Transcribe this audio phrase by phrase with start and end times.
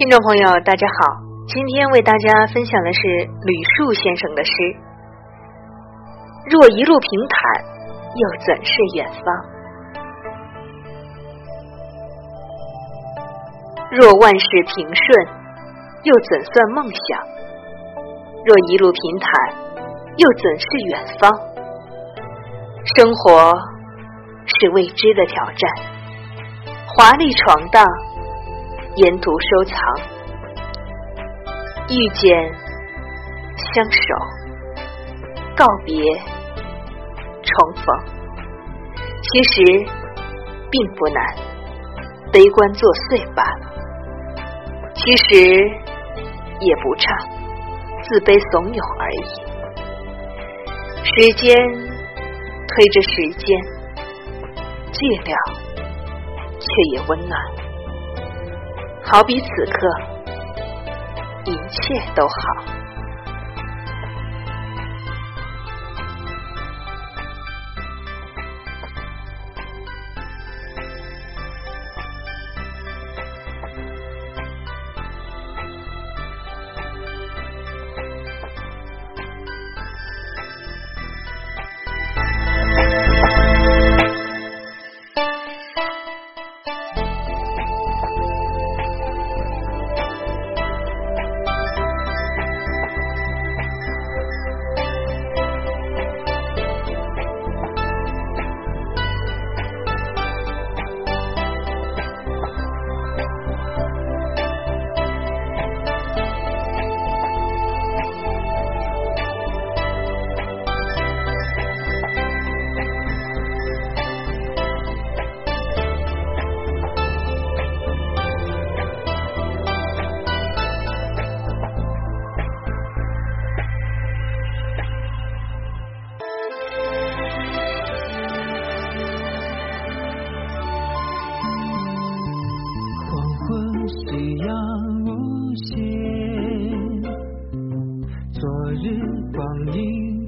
[0.00, 3.00] 听众朋友，大家好，今天为大家分享的是
[3.44, 4.52] 吕树先生的诗：
[6.48, 7.62] 若一路平坦，
[8.16, 9.26] 又怎是远方？
[13.90, 15.28] 若万事平顺，
[16.04, 17.20] 又怎算梦想？
[18.46, 19.30] 若一路平坦，
[20.16, 21.30] 又怎是远方？
[22.96, 23.52] 生活
[24.46, 25.70] 是未知的挑战，
[26.96, 27.84] 华丽闯荡。
[28.96, 29.76] 沿途收藏，
[31.88, 32.52] 遇见，
[33.72, 34.00] 相守，
[35.56, 35.94] 告别，
[37.42, 37.84] 重逢，
[39.22, 39.86] 其实
[40.70, 41.24] 并不难，
[42.32, 43.70] 悲观作祟罢了。
[44.94, 45.24] 其实
[46.60, 47.14] 也不差，
[48.02, 49.24] 自卑怂恿而已。
[51.02, 51.56] 时间
[52.68, 53.48] 推着时间，
[54.92, 55.32] 寂寥
[56.58, 57.38] 却也温暖。
[59.12, 59.88] 好比此刻，
[61.46, 62.79] 一切都好。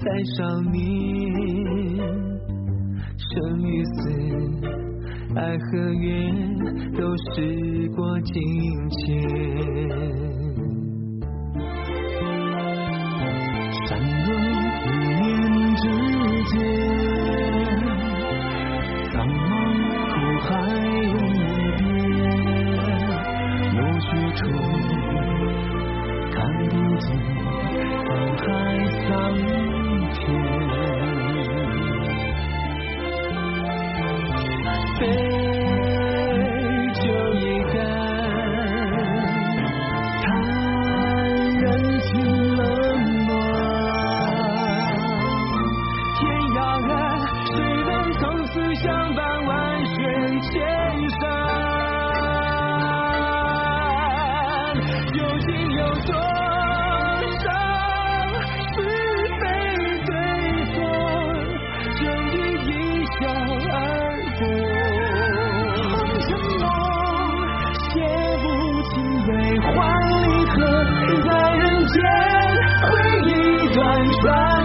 [0.00, 0.06] 在
[0.38, 0.80] 少年，
[3.18, 3.92] 生与死，
[5.34, 6.12] 爱和怨，
[6.96, 8.34] 都时过境
[8.88, 10.57] 迁。
[48.82, 49.94] 相伴万水
[50.40, 50.50] 千
[51.10, 51.20] 山。
[55.12, 56.12] 究竟有多
[57.42, 57.46] 少
[58.74, 58.76] 是
[59.40, 59.42] 非
[60.06, 60.10] 对
[60.74, 60.76] 错
[61.98, 62.00] 正
[62.30, 62.34] 以
[62.66, 62.70] 一
[63.18, 63.18] 笑
[63.74, 63.76] 而
[64.38, 64.40] 过。
[65.90, 65.90] 红
[66.20, 66.26] 尘
[66.60, 66.64] 梦
[67.82, 67.90] 写
[68.42, 68.44] 不
[68.90, 68.94] 尽
[69.26, 69.28] 悲
[69.60, 69.68] 欢
[70.22, 70.56] 离合
[71.26, 71.96] 在人间
[72.82, 72.86] 回
[73.26, 73.30] 一
[73.74, 73.76] 段
[74.22, 74.57] 传。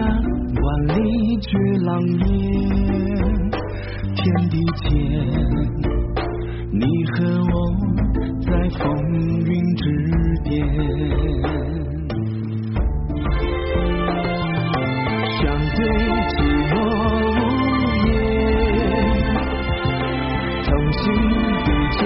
[0.00, 0.06] 万
[0.86, 2.26] 里绝狼烟，
[4.14, 4.54] 天地
[4.88, 4.90] 间，
[6.72, 7.16] 你和
[7.52, 7.54] 我
[8.40, 8.48] 在
[8.78, 8.84] 风
[9.44, 9.82] 云之
[10.44, 10.48] 巅，
[15.40, 15.42] 相
[15.74, 15.78] 对
[16.28, 16.32] 寂
[16.70, 16.72] 寞
[17.34, 17.36] 无
[18.06, 18.08] 言，
[20.62, 21.02] 同心
[21.64, 21.66] 比
[21.96, 22.00] 肩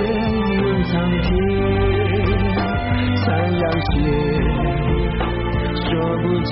[0.63, 0.91] 问苍
[1.21, 1.31] 天，
[3.17, 3.23] 残
[3.53, 3.95] 阳斜，
[5.85, 5.91] 说
[6.23, 6.51] 不清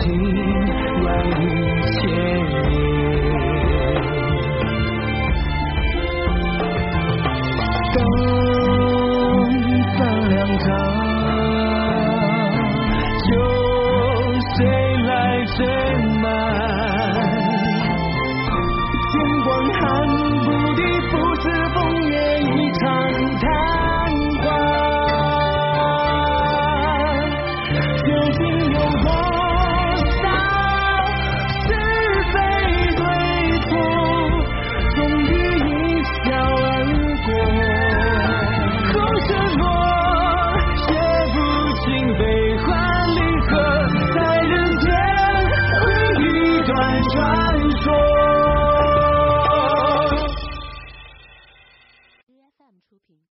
[21.43, 22.30] 是，风月。